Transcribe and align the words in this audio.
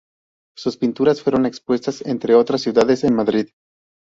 Sus 0.57 0.77
pinturas 0.77 1.21
fueron 1.21 1.45
expuestas 1.45 2.01
entre 2.07 2.33
otras 2.33 2.61
ciudades 2.63 3.03
en 3.03 3.13
Madrid. 3.13 3.49